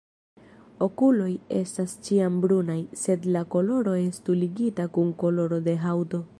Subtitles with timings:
[0.85, 1.27] Okuloj
[1.59, 6.29] estas ĉiam brunaj, sed la koloro estu ligita kun koloro de haŭto.